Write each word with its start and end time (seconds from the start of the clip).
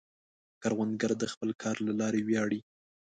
کروندګر 0.61 1.11
د 1.21 1.23
خپل 1.33 1.49
کار 1.61 1.75
له 1.87 1.93
لارې 1.99 2.21
ویاړي 2.27 2.59